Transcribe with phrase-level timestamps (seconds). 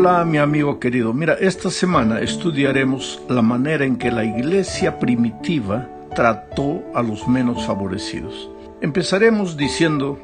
[0.00, 5.88] Hola mi amigo querido, mira, esta semana estudiaremos la manera en que la iglesia primitiva
[6.14, 8.48] trató a los menos favorecidos.
[8.80, 10.20] Empezaremos diciendo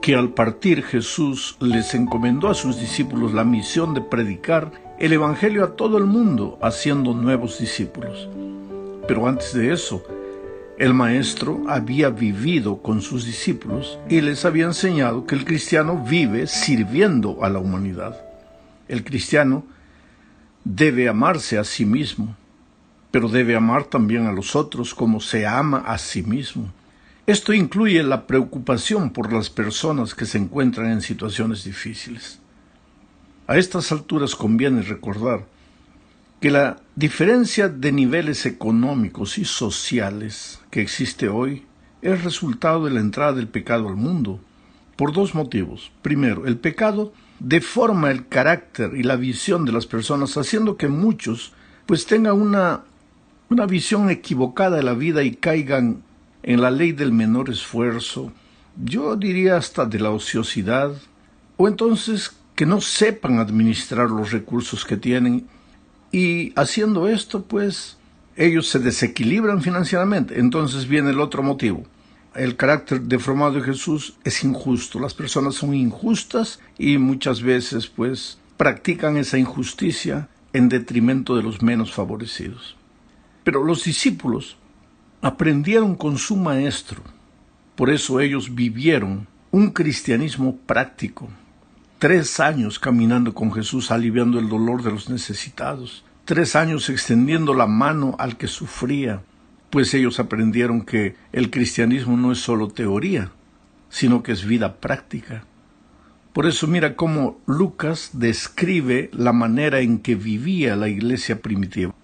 [0.00, 5.62] que al partir Jesús les encomendó a sus discípulos la misión de predicar el Evangelio
[5.62, 8.28] a todo el mundo, haciendo nuevos discípulos.
[9.06, 10.02] Pero antes de eso,
[10.80, 16.48] el Maestro había vivido con sus discípulos y les había enseñado que el cristiano vive
[16.48, 18.31] sirviendo a la humanidad.
[18.92, 19.64] El cristiano
[20.64, 22.36] debe amarse a sí mismo,
[23.10, 26.70] pero debe amar también a los otros como se ama a sí mismo.
[27.26, 32.38] Esto incluye la preocupación por las personas que se encuentran en situaciones difíciles.
[33.46, 35.46] A estas alturas conviene recordar
[36.42, 41.64] que la diferencia de niveles económicos y sociales que existe hoy
[42.02, 44.38] es resultado de la entrada del pecado al mundo,
[44.96, 45.92] por dos motivos.
[46.02, 51.52] Primero, el pecado deforma el carácter y la visión de las personas, haciendo que muchos
[51.86, 52.82] pues tengan una,
[53.50, 56.02] una visión equivocada de la vida y caigan
[56.42, 58.32] en la ley del menor esfuerzo,
[58.82, 60.92] yo diría hasta de la ociosidad,
[61.56, 65.46] o entonces que no sepan administrar los recursos que tienen.
[66.10, 67.96] Y haciendo esto pues
[68.36, 70.38] ellos se desequilibran financieramente.
[70.38, 71.84] Entonces viene el otro motivo,
[72.34, 74.98] el carácter deformado de Jesús es injusto.
[74.98, 81.62] Las personas son injustas y muchas veces pues practican esa injusticia en detrimento de los
[81.62, 82.76] menos favorecidos.
[83.44, 84.56] Pero los discípulos
[85.20, 87.02] aprendieron con su maestro.
[87.76, 91.28] Por eso ellos vivieron un cristianismo práctico.
[91.98, 96.04] Tres años caminando con Jesús aliviando el dolor de los necesitados.
[96.24, 99.22] Tres años extendiendo la mano al que sufría,
[99.72, 103.32] pues ellos aprendieron que el cristianismo no es solo teoría,
[103.88, 105.46] sino que es vida práctica.
[106.34, 111.94] Por eso mira cómo Lucas describe la manera en que vivía la iglesia primitiva.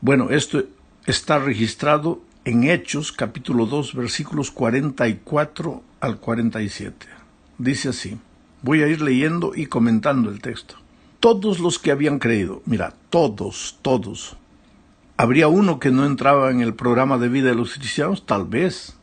[0.00, 0.64] Bueno, esto
[1.06, 7.06] está registrado en Hechos capítulo 2 versículos 44 al 47.
[7.58, 8.18] Dice así,
[8.60, 10.74] voy a ir leyendo y comentando el texto.
[11.20, 14.36] Todos los que habían creído, mira, todos, todos,
[15.16, 18.26] ¿Habría uno que no entraba en el programa de vida de los cristianos?
[18.26, 18.96] Tal vez.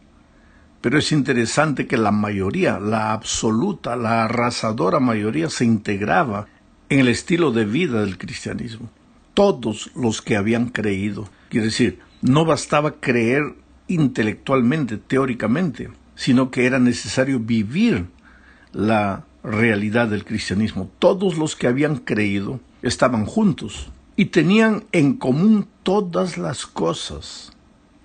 [0.81, 6.47] Pero es interesante que la mayoría, la absoluta, la arrasadora mayoría se integraba
[6.89, 8.89] en el estilo de vida del cristianismo.
[9.33, 11.29] Todos los que habían creído.
[11.47, 13.55] Quiere decir, no bastaba creer
[13.87, 18.07] intelectualmente, teóricamente, sino que era necesario vivir
[18.73, 20.91] la realidad del cristianismo.
[20.99, 27.53] Todos los que habían creído estaban juntos y tenían en común todas las cosas,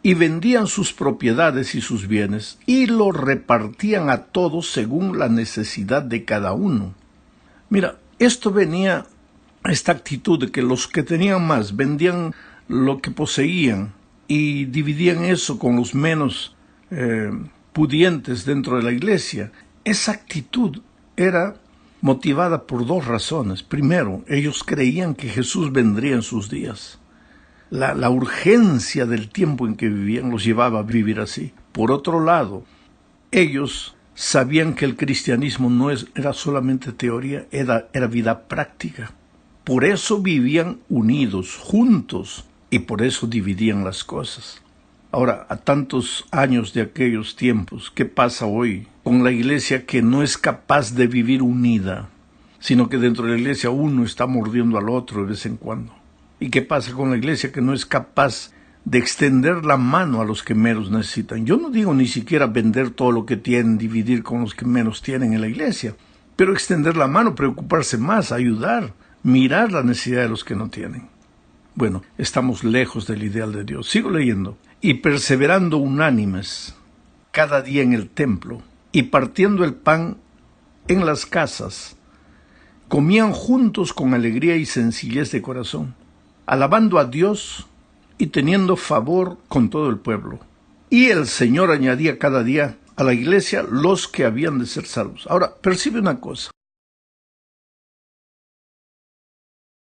[0.03, 6.01] y vendían sus propiedades y sus bienes, y lo repartían a todos según la necesidad
[6.01, 6.95] de cada uno.
[7.69, 9.05] Mira, esto venía,
[9.67, 12.35] esta actitud de que los que tenían más vendían
[12.67, 13.93] lo que poseían
[14.27, 16.57] y dividían eso con los menos
[16.91, 17.31] eh,
[17.75, 19.53] pudientes dentro de la iglesia.
[19.85, 20.81] Esa actitud
[21.15, 21.57] era
[22.01, 23.63] motivada por dos razones.
[23.63, 26.99] Primero, ellos creían que Jesús vendría en sus días.
[27.71, 31.53] La, la, urgencia del tiempo en que vivían los llevaba a vivir así.
[31.73, 32.65] Por otro lado,
[33.33, 39.13] ellos sabían que el cristianismo no era solamente teoría, era, era vida práctica.
[39.65, 44.63] Por eso vivían unidos, juntos, y por eso dividían las cosas.
[45.13, 50.25] Ahora, a tantos años de aquellos tiempos, ¿qué pasa hoy con la iglesia que no
[50.25, 52.09] es capaz de vivir unida,
[52.59, 55.95] sino que dentro de la iglesia uno está mordiendo al otro de vez en cuando?
[56.41, 58.51] ¿Y qué pasa con la iglesia que no es capaz
[58.85, 61.47] de extender la mano a los que menos necesitan?
[61.47, 65.03] Yo no digo ni siquiera vender todo lo que tienen, dividir con los que menos
[65.03, 65.95] tienen en la iglesia,
[66.35, 68.93] pero extender la mano, preocuparse más, ayudar,
[69.23, 71.07] mirar la necesidad de los que no tienen.
[71.77, 73.89] Bueno, estamos lejos del ideal de Dios.
[73.89, 74.59] Sigo leyendo.
[74.81, 76.75] Y perseverando unánimes
[77.31, 78.65] cada día en el templo
[78.97, 80.17] y partiendo el pan
[80.89, 81.97] en las casas,
[82.89, 85.95] comían juntos con alegría y sencillez de corazón,
[86.47, 87.67] alabando a Dios
[88.17, 90.41] y teniendo favor con todo el pueblo.
[90.89, 95.27] Y el Señor añadía cada día a la iglesia los que habían de ser salvos.
[95.29, 96.51] Ahora, percibe una cosa.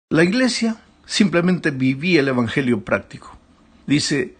[0.09, 3.37] La iglesia simplemente vivía el Evangelio práctico.
[3.85, 4.35] Dice,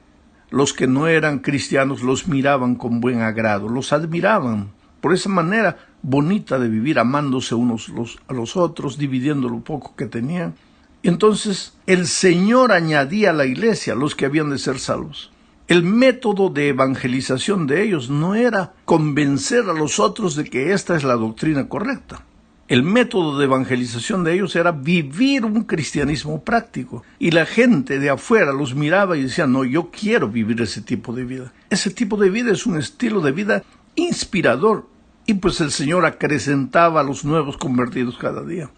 [0.50, 4.72] los que no eran cristianos los miraban con buen agrado, los admiraban
[5.02, 7.92] por esa manera bonita de vivir, amándose unos
[8.28, 10.56] a los otros, dividiendo lo poco que tenían.
[11.04, 15.32] Entonces el Señor añadía a la iglesia los que habían de ser salvos.
[15.68, 20.96] El método de evangelización de ellos no era convencer a los otros de que esta
[20.96, 22.24] es la doctrina correcta.
[22.68, 27.04] El método de evangelización de ellos era vivir un cristianismo práctico.
[27.18, 31.14] Y la gente de afuera los miraba y decía, no, yo quiero vivir ese tipo
[31.14, 31.54] de vida.
[31.70, 33.64] Ese tipo de vida es un estilo de vida
[33.96, 34.86] inspirador.
[35.26, 38.70] Y pues el Señor acrecentaba a los nuevos convertidos cada día.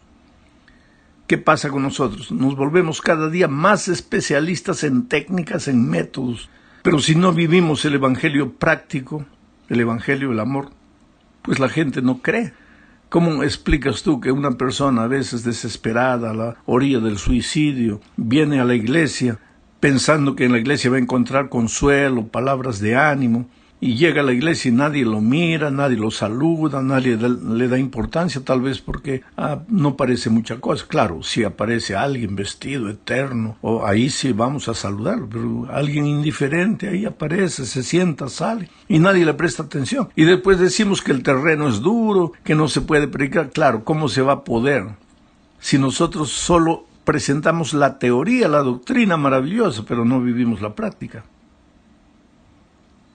[1.26, 2.32] ¿Qué pasa con nosotros?
[2.32, 6.50] Nos volvemos cada día más especialistas en técnicas, en métodos.
[6.84, 9.26] Pero si no vivimos el Evangelio práctico,
[9.68, 10.70] el Evangelio del amor,
[11.42, 12.54] pues la gente no cree.
[13.10, 18.60] ¿Cómo explicas tú que una persona a veces desesperada a la orilla del suicidio viene
[18.60, 19.40] a la iglesia
[19.80, 23.50] pensando que en la iglesia va a encontrar consuelo, palabras de ánimo,
[23.82, 27.78] y llega a la iglesia y nadie lo mira, nadie lo saluda, nadie le da
[27.78, 30.86] importancia, tal vez porque ah, no parece mucha cosa.
[30.88, 36.90] Claro, si aparece alguien vestido eterno, o ahí sí vamos a saludarlo, pero alguien indiferente
[36.90, 40.10] ahí aparece, se sienta, sale, y nadie le presta atención.
[40.16, 43.52] Y después decimos que el terreno es duro, que no se puede predicar.
[43.52, 44.88] Claro, ¿cómo se va a poder
[45.60, 51.24] si nosotros solo presentamos la teoría, la doctrina maravillosa, pero no vivimos la práctica?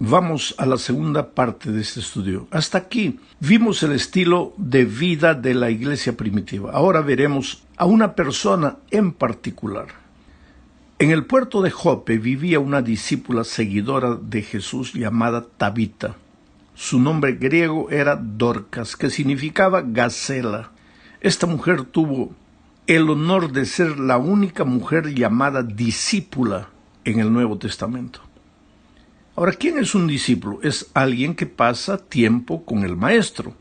[0.07, 2.47] Vamos a la segunda parte de este estudio.
[2.51, 6.73] Hasta aquí vimos el estilo de vida de la iglesia primitiva.
[6.73, 9.87] Ahora veremos a una persona en particular.
[10.99, 16.17] En el puerto de Jope vivía una discípula seguidora de Jesús llamada Tabita.
[16.75, 20.71] Su nombre griego era Dorcas, que significaba gacela.
[21.23, 22.35] Esta mujer tuvo
[22.87, 26.69] el honor de ser la única mujer llamada discípula
[27.07, 28.21] en el Nuevo Testamento.
[29.37, 30.61] Ahora, ¿quién es un discípulo?
[30.63, 33.53] Es alguien que pasa tiempo con el maestro.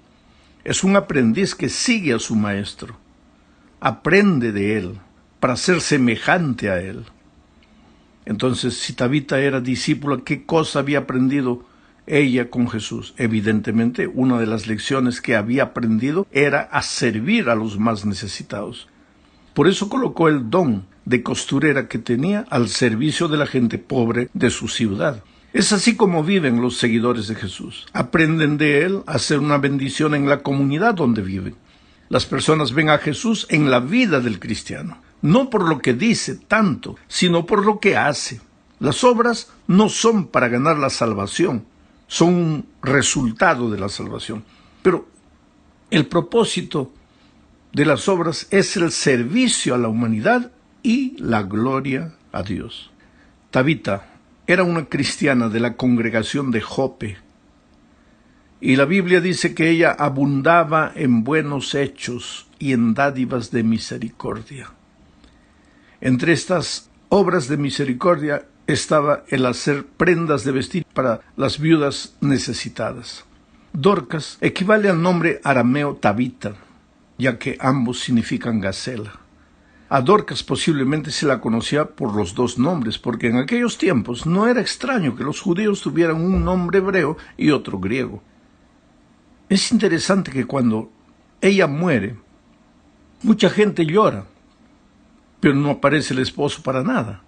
[0.64, 2.96] Es un aprendiz que sigue a su maestro.
[3.80, 5.00] Aprende de él
[5.40, 7.06] para ser semejante a él.
[8.26, 11.66] Entonces, si Tabita era discípula, ¿qué cosa había aprendido
[12.06, 13.16] ella con Jesús?
[13.18, 18.88] Evidentemente, una de las lecciones que había aprendido era a servir a los más necesitados.
[19.56, 24.30] Por eso colocó el don de costurera que tenía al servicio de la gente pobre
[24.34, 25.24] de su ciudad.
[25.54, 27.86] Es así como viven los seguidores de Jesús.
[27.94, 31.56] Aprenden de Él a hacer una bendición en la comunidad donde viven.
[32.10, 36.36] Las personas ven a Jesús en la vida del cristiano, no por lo que dice
[36.36, 38.42] tanto, sino por lo que hace.
[38.80, 41.66] Las obras no son para ganar la salvación,
[42.08, 44.44] son un resultado de la salvación.
[44.82, 45.08] Pero
[45.92, 46.92] el propósito
[47.74, 50.52] de las obras es el servicio a la humanidad
[50.82, 52.90] y la gloria a Dios.
[53.52, 54.13] Tabita,
[54.48, 57.18] era una cristiana de la congregación de Jope,
[58.64, 64.72] y la Biblia dice que ella abundaba en buenos hechos y en dádivas de misericordia.
[66.00, 73.26] Entre estas obras de misericordia estaba el hacer prendas de vestir para las viudas necesitadas.
[73.74, 76.56] Dorcas equivale al nombre arameo Tabita,
[77.18, 79.23] ya que ambos significan gacela.
[79.94, 84.48] A Dorcas posiblemente se la conocía por los dos nombres, porque en aquellos tiempos no
[84.48, 88.24] era extraño que los judíos tuvieran un nombre hebreo y otro griego.
[89.50, 90.92] Es interesante que cuando
[91.42, 92.16] ella muere,
[93.22, 94.26] mucha gente llora,
[95.40, 97.22] pero no aparece el esposo para nada.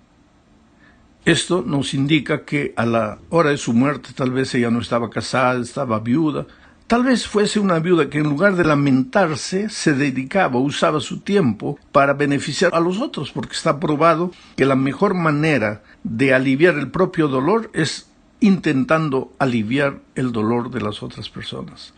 [1.24, 5.12] Esto nos indica que a la hora de su muerte tal vez ella no estaba
[5.12, 6.48] casada, estaba viuda,
[6.88, 11.80] Tal vez fuese una viuda que en lugar de lamentarse se dedicaba, usaba su tiempo
[11.92, 16.92] para beneficiar a los otros, porque está probado que la mejor manera de aliviar el
[16.92, 18.08] propio dolor es
[18.40, 21.96] intentando aliviar el dolor de las otras personas.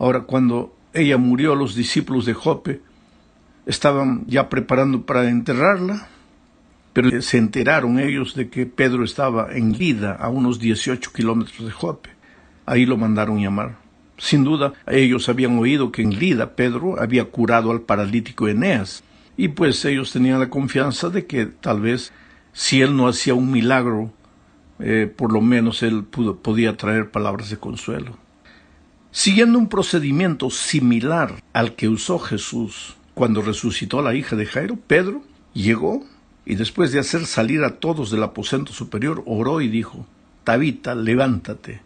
[0.00, 2.80] Ahora, cuando ella murió, los discípulos de Jope
[3.66, 6.08] estaban ya preparando para enterrarla,
[6.92, 11.70] pero se enteraron ellos de que Pedro estaba en Lida, a unos 18 kilómetros de
[11.70, 12.15] Jope.
[12.66, 13.76] Ahí lo mandaron llamar.
[14.18, 19.04] Sin duda, ellos habían oído que en Lida Pedro había curado al paralítico Eneas,
[19.36, 22.12] y pues ellos tenían la confianza de que tal vez
[22.52, 24.10] si él no hacía un milagro,
[24.78, 28.16] eh, por lo menos él podía traer palabras de consuelo.
[29.10, 34.76] Siguiendo un procedimiento similar al que usó Jesús cuando resucitó a la hija de Jairo,
[34.86, 36.04] Pedro llegó
[36.44, 40.06] y después de hacer salir a todos del aposento superior, oró y dijo,
[40.44, 41.80] Tabita, levántate.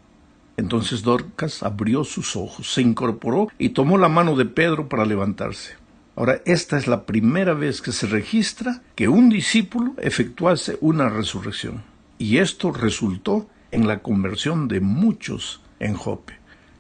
[0.61, 5.73] Entonces Dorcas abrió sus ojos, se incorporó y tomó la mano de Pedro para levantarse.
[6.17, 11.83] Ahora, esta es la primera vez que se registra que un discípulo efectuase una resurrección.
[12.19, 16.35] Y esto resultó en la conversión de muchos en Jope.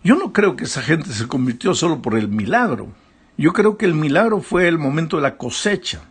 [0.04, 2.88] Yo no creo que esa gente se convirtió solo por el milagro.
[3.38, 6.02] Yo creo que el milagro fue el momento de la cosecha.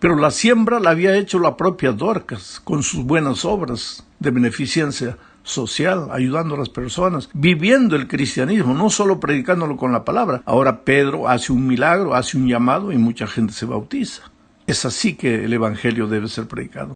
[0.00, 5.16] Pero la siembra la había hecho la propia Dorcas con sus buenas obras de beneficencia
[5.48, 10.42] social, ayudando a las personas, viviendo el cristianismo, no solo predicándolo con la palabra.
[10.46, 14.30] Ahora Pedro hace un milagro, hace un llamado y mucha gente se bautiza.
[14.66, 16.94] Es así que el Evangelio debe ser predicado.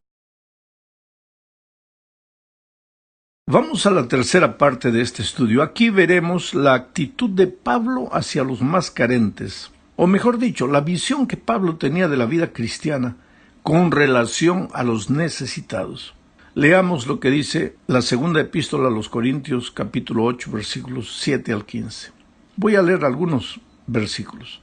[3.49, 5.63] Vamos a la tercera parte de este estudio.
[5.63, 11.27] Aquí veremos la actitud de Pablo hacia los más carentes, o mejor dicho, la visión
[11.27, 13.17] que Pablo tenía de la vida cristiana
[13.63, 16.15] con relación a los necesitados.
[16.55, 21.65] Leamos lo que dice la segunda epístola a los Corintios capítulo 8 versículos 7 al
[21.65, 22.11] 15.
[22.57, 24.61] Voy a leer algunos versículos.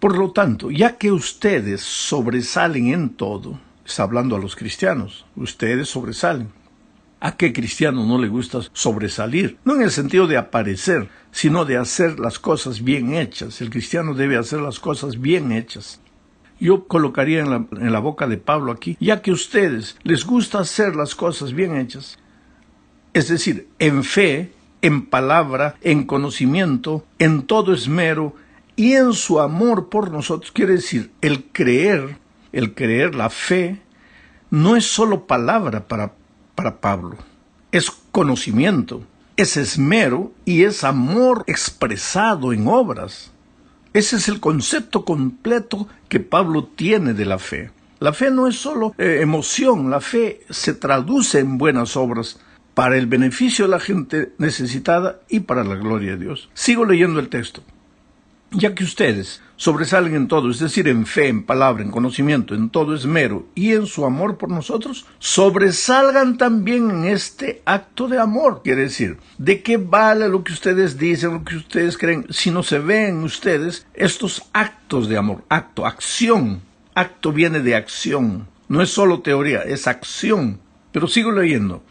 [0.00, 5.90] Por lo tanto, ya que ustedes sobresalen en todo, está hablando a los cristianos, ustedes
[5.90, 6.48] sobresalen.
[7.20, 9.58] ¿A qué cristiano no le gusta sobresalir?
[9.66, 13.60] No en el sentido de aparecer, sino de hacer las cosas bien hechas.
[13.60, 16.00] El cristiano debe hacer las cosas bien hechas.
[16.60, 20.96] Yo colocaría en la, boca de Pablo aquí, ya que a ustedes les gusta hacer
[20.96, 22.18] las cosas bien hechas,
[23.12, 28.34] es decir, en fe, en palabra, en conocimiento, en todo esmero,
[28.74, 32.16] y en su amor por nosotros, quiere decir, el creer,
[32.52, 33.80] el creer, la fe,
[34.50, 36.12] no es solo palabra para,
[36.54, 37.16] para Pablo,
[37.72, 39.02] es conocimiento,
[39.36, 43.32] es esmero y es amor expresado en obras.
[43.98, 47.72] Ese es el concepto completo que Pablo tiene de la fe.
[47.98, 52.38] La fe no es solo eh, emoción, la fe se traduce en buenas obras
[52.74, 56.48] para el beneficio de la gente necesitada y para la gloria de Dios.
[56.54, 57.64] Sigo leyendo el texto
[58.50, 62.70] ya que ustedes sobresalen en todo, es decir, en fe, en palabra, en conocimiento, en
[62.70, 68.62] todo esmero y en su amor por nosotros, sobresalgan también en este acto de amor.
[68.64, 72.62] Quiere decir, ¿de qué vale lo que ustedes dicen, lo que ustedes creen, si no
[72.62, 75.44] se ven ustedes estos actos de amor?
[75.48, 76.62] Acto, acción.
[76.94, 78.48] Acto viene de acción.
[78.68, 80.60] No es solo teoría, es acción.
[80.92, 81.82] Pero sigo leyendo.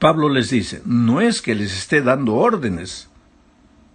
[0.00, 3.08] Pablo les dice, no es que les esté dando órdenes,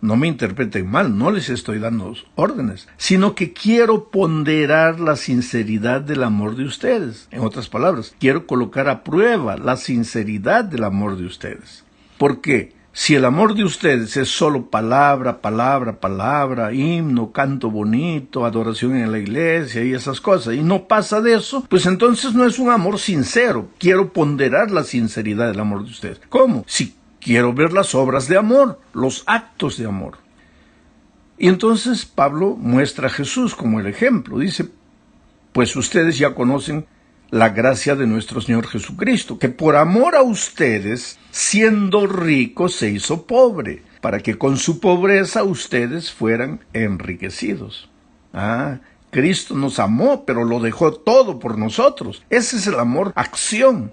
[0.02, 6.02] no me interpreten mal, no les estoy dando órdenes, sino que quiero ponderar la sinceridad
[6.02, 7.28] del amor de ustedes.
[7.32, 11.84] En otras palabras, quiero colocar a prueba la sinceridad del amor de ustedes.
[12.18, 18.96] Porque si el amor de ustedes es solo palabra, palabra, palabra, himno, canto bonito, adoración
[18.96, 22.58] en la iglesia y esas cosas, y no pasa de eso, pues entonces no es
[22.58, 23.68] un amor sincero.
[23.78, 26.22] Quiero ponderar la sinceridad del amor de ustedes.
[26.30, 26.64] ¿Cómo?
[26.66, 26.97] Si
[27.28, 30.18] Quiero ver las obras de amor, los actos de amor.
[31.38, 34.40] Y entonces Pablo muestra a Jesús como el ejemplo.
[34.40, 34.70] Dice,
[35.52, 36.86] pues ustedes ya conocen
[37.30, 43.28] la gracia de nuestro Señor Jesucristo, que por amor a ustedes, siendo rico, se hizo
[43.28, 47.90] pobre, para que con su pobreza ustedes fueran enriquecidos.
[48.34, 48.80] Ah,
[49.12, 52.24] Cristo nos amó, pero lo dejó todo por nosotros.
[52.30, 53.92] Ese es el amor acción.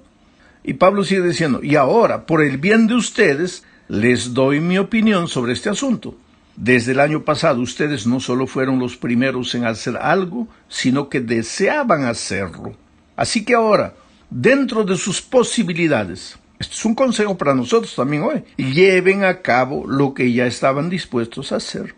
[0.65, 5.29] Y Pablo sigue diciendo, y ahora, por el bien de ustedes, les doy mi opinión
[5.29, 6.17] sobre este asunto.
[6.57, 11.21] Desde el año pasado ustedes no solo fueron los primeros en hacer algo, sino que
[11.21, 12.75] deseaban hacerlo.
[13.15, 13.95] Así que ahora,
[14.31, 19.85] dentro de sus posibilidades, esto es un consejo para nosotros también hoy, lleven a cabo
[19.87, 21.95] lo que ya estaban dispuestos a hacer.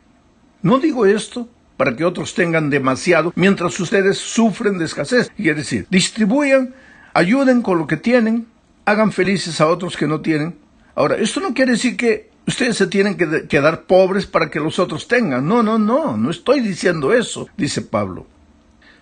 [0.62, 5.30] No digo esto para que otros tengan demasiado mientras ustedes sufren de escasez.
[5.36, 6.74] Quiere decir, distribuyan,
[7.12, 8.46] ayuden con lo que tienen,
[8.86, 10.56] hagan felices a otros que no tienen.
[10.94, 14.78] Ahora, esto no quiere decir que ustedes se tienen que quedar pobres para que los
[14.78, 15.46] otros tengan.
[15.46, 18.26] No, no, no, no estoy diciendo eso, dice Pablo.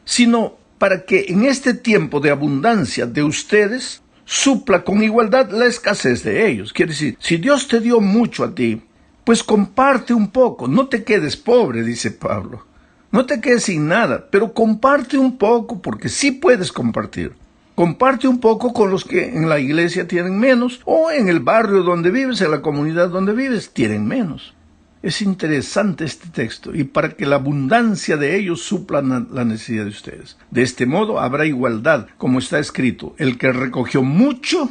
[0.05, 6.25] Sino para que en este tiempo de abundancia de ustedes supla con igualdad la escasez
[6.25, 6.73] de ellos.
[6.73, 8.83] Quiere decir, si Dios te dio mucho a ti,
[9.23, 12.67] pues comparte un poco, no te quedes pobre, dice Pablo.
[13.13, 17.35] No te quedes sin nada, pero comparte un poco porque sí puedes compartir.
[17.75, 21.83] Comparte un poco con los que en la iglesia tienen menos o en el barrio
[21.83, 24.55] donde vives, en la comunidad donde vives, tienen menos.
[25.03, 29.91] Es interesante este texto y para que la abundancia de ellos supla la necesidad de
[29.91, 30.39] ustedes.
[30.51, 34.71] De este modo habrá igualdad, como está escrito, el que recogió mucho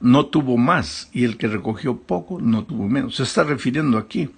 [0.00, 3.16] no tuvo más y el que recogió poco no tuvo menos.
[3.16, 4.30] Se está refiriendo aquí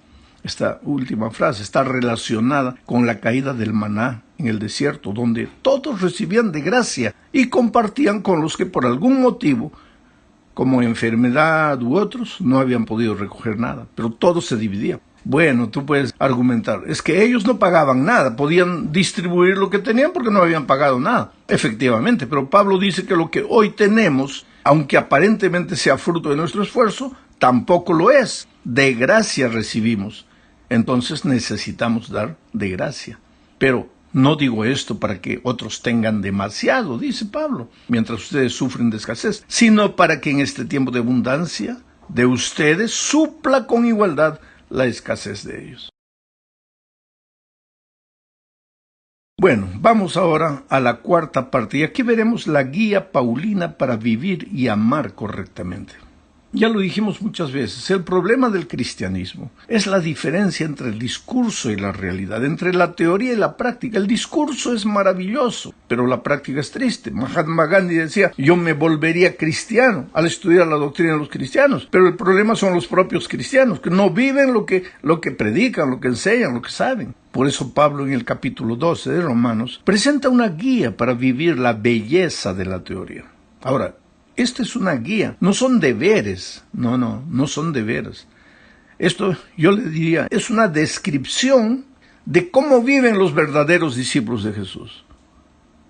[0.47, 6.01] esta última frase está relacionada con la caída del maná en el desierto, donde todos
[6.01, 9.73] recibían de gracia y compartían con los que por algún motivo,
[10.55, 15.01] como enfermedad u otros, no habían podido recoger nada, pero todo se dividía.
[15.25, 20.13] Bueno, tú puedes argumentar, es que ellos no pagaban nada, podían distribuir lo que tenían
[20.13, 21.33] porque no habían pagado nada.
[21.49, 26.63] Efectivamente, pero Pablo dice que lo que hoy tenemos, aunque aparentemente sea fruto de nuestro
[26.63, 28.47] esfuerzo, tampoco lo es.
[28.63, 30.27] De gracia recibimos
[30.69, 33.19] entonces necesitamos dar de gracia.
[33.59, 38.97] Pero No digo esto para que otros tengan demasiado, dice Pablo, mientras ustedes sufren de
[38.97, 44.87] escasez, sino para que en este tiempo de abundancia de ustedes supla con igualdad la
[44.87, 45.91] escasez de ellos.
[49.39, 54.49] Bueno, vamos ahora a la cuarta parte y aquí veremos la guía paulina para vivir
[54.51, 56.06] y amar correctamente.
[56.59, 61.71] Ya lo dijimos muchas veces, el problema del cristianismo es la diferencia entre el discurso
[61.71, 63.99] y la realidad, entre la teoría y la práctica.
[63.99, 67.11] El discurso es maravilloso, pero la práctica es triste.
[67.11, 72.09] Mahatma Gandhi decía, yo me volvería cristiano al estudiar la doctrina de los cristianos, pero
[72.09, 76.01] el problema son los propios cristianos, que no viven lo que, lo que predican, lo
[76.01, 77.15] que enseñan, lo que saben.
[77.33, 81.75] Por eso Pablo en el capítulo 12 de Romanos presenta una guía para vivir la
[81.75, 83.27] belleza de la teoría.
[83.61, 83.95] Ahora,
[84.37, 88.27] esta es una guía, no son deberes, no, no, no son deberes.
[88.99, 91.87] Esto yo le diría, es una descripción
[92.25, 95.05] de cómo viven los verdaderos discípulos de Jesús.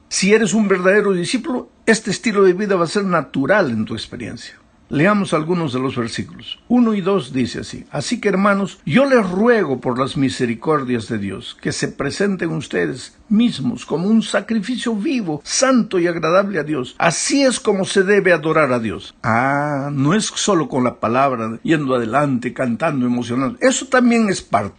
[0.09, 3.95] Si eres un verdadero discípulo, este estilo de vida va a ser natural en tu
[3.95, 4.55] experiencia.
[4.89, 6.61] Leamos algunos de los versículos.
[6.69, 7.85] Uno y dos dice así.
[7.91, 13.19] Así que hermanos, yo les ruego por las misericordias de Dios que se presenten ustedes
[13.29, 16.95] mismos como un sacrificio vivo, santo y agradable a Dios.
[16.99, 19.17] Así es como se debe adorar a Dios.
[19.25, 23.59] Ah, no es solo con la palabra, yendo adelante, cantando, emocionando.
[23.61, 24.77] Eso también es parte.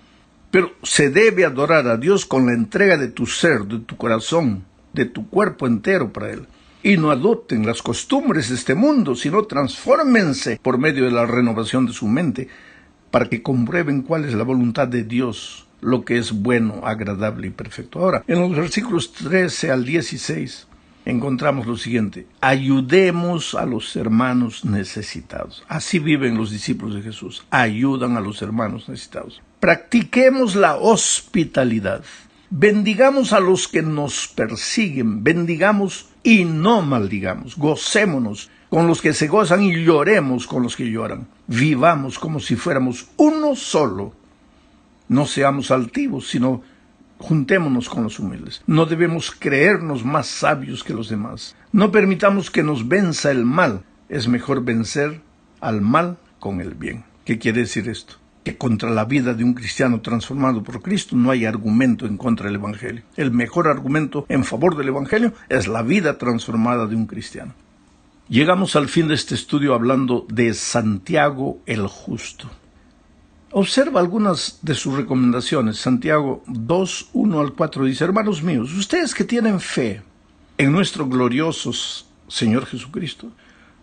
[0.51, 4.63] Pero se debe adorar a Dios con la entrega de tu ser, de tu corazón,
[4.93, 6.47] de tu cuerpo entero para Él
[6.83, 11.85] y no adopten las costumbres de este mundo, sino transfórmense por medio de la renovación
[11.85, 12.47] de su mente
[13.11, 17.51] para que comprueben cuál es la voluntad de Dios, lo que es bueno, agradable y
[17.51, 17.99] perfecto.
[17.99, 20.67] Ahora, en los versículos 13 al 16
[21.05, 25.63] encontramos lo siguiente, ayudemos a los hermanos necesitados.
[25.69, 29.41] Así viven los discípulos de Jesús, ayudan a los hermanos necesitados.
[29.59, 32.03] Practiquemos la hospitalidad.
[32.49, 39.29] Bendigamos a los que nos persiguen, bendigamos y no maldigamos, gocémonos con los que se
[39.29, 41.25] gozan y lloremos con los que lloran.
[41.47, 44.11] Vivamos como si fuéramos uno solo.
[45.07, 46.63] No seamos altivos, sino
[47.17, 48.61] juntémonos con los humildes.
[48.67, 51.55] No debemos creernos más sabios que los demás.
[51.71, 53.83] No permitamos que nos venza el mal.
[54.09, 55.21] Es mejor vencer
[55.61, 57.05] al mal con el bien.
[57.23, 58.15] ¿Qué quiere decir esto?
[58.47, 62.45] Que contra la vida de un cristiano transformado por Cristo no hay argumento en contra
[62.45, 63.03] del Evangelio.
[63.17, 67.53] El mejor argumento en favor del Evangelio es la vida transformada de un cristiano.
[68.29, 72.49] Llegamos al fin de este estudio hablando de Santiago el Justo.
[73.51, 75.77] Observa algunas de sus recomendaciones.
[75.77, 80.03] Santiago 2, 1 al 4 dice, hermanos míos, ustedes que tienen fe
[80.57, 81.73] en nuestro glorioso
[82.29, 83.29] Señor Jesucristo,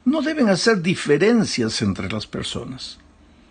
[0.07, 3.04] no deben hacer diferencias entre las personas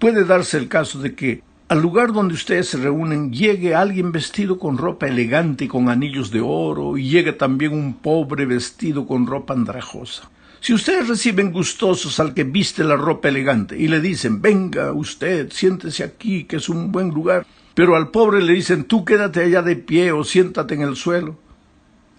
[0.03, 4.59] Puede darse el caso de que al lugar donde ustedes se reúnen llegue alguien vestido
[4.59, 9.25] con ropa elegante y con anillos de oro, y llegue también un pobre vestido con
[9.25, 10.29] ropa andrajosa.
[10.59, 15.49] Si ustedes reciben gustosos al que viste la ropa elegante y le dicen, venga usted,
[15.53, 19.61] siéntese aquí, que es un buen lugar, pero al pobre le dicen, tú quédate allá
[19.61, 21.39] de pie o siéntate en el suelo,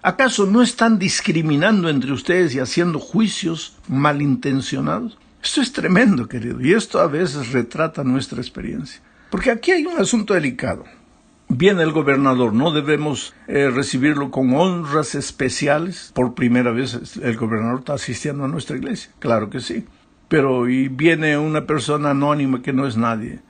[0.00, 5.18] ¿acaso no están discriminando entre ustedes y haciendo juicios malintencionados?
[5.44, 9.02] Esto es tremendo, querido, y esto a veces retrata nuestra experiencia.
[9.28, 10.84] Porque aquí hay un asunto delicado.
[11.48, 16.12] Viene el gobernador, no debemos eh, recibirlo con honras especiales.
[16.14, 19.84] Por primera vez el gobernador está asistiendo a nuestra iglesia, claro que sí.
[20.28, 23.40] Pero y viene una persona anónima que no es nadie.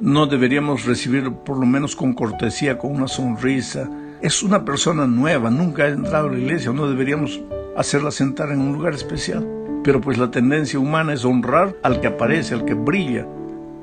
[0.00, 3.88] No deberíamos recibirlo por lo menos con cortesía, con una sonrisa.
[4.22, 7.40] Es una persona nueva, nunca ha entrado a la iglesia, no deberíamos
[7.76, 9.61] hacerla sentar en un lugar especial.
[9.84, 13.26] Pero pues la tendencia humana es honrar al que aparece, al que brilla,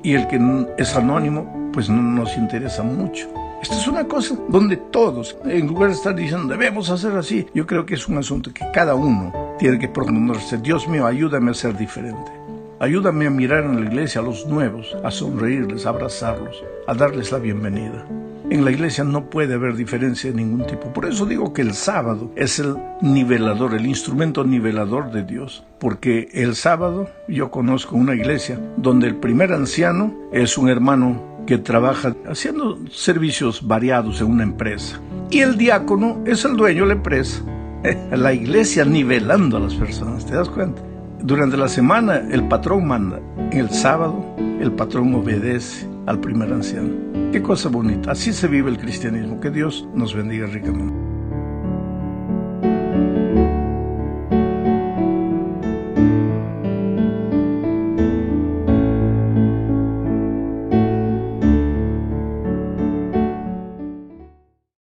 [0.03, 0.39] y el que
[0.77, 3.27] es anónimo, pues no nos interesa mucho.
[3.61, 7.67] Esta es una cosa donde todos, en lugar de estar diciendo debemos hacer así, yo
[7.67, 10.57] creo que es un asunto que cada uno tiene que proponerse.
[10.57, 12.31] Dios mío, ayúdame a ser diferente.
[12.79, 17.33] Ayúdame a mirar en la iglesia a los nuevos, a sonreírles, a abrazarlos, a darles
[17.33, 18.05] la bienvenida.
[18.51, 20.91] En la iglesia no puede haber diferencia de ningún tipo.
[20.91, 25.63] Por eso digo que el sábado es el nivelador, el instrumento nivelador de Dios.
[25.79, 31.59] Porque el sábado yo conozco una iglesia donde el primer anciano es un hermano que
[31.59, 34.99] trabaja haciendo servicios variados en una empresa.
[35.29, 37.43] Y el diácono es el dueño de la empresa.
[38.11, 40.81] La iglesia nivelando a las personas, ¿te das cuenta?
[41.21, 43.19] Durante la semana el patrón manda,
[43.51, 44.25] el sábado
[44.59, 46.89] el patrón obedece al primer anciano.
[47.31, 48.11] Qué cosa bonita.
[48.11, 49.39] Así se vive el cristianismo.
[49.39, 51.08] Que Dios nos bendiga ricamente.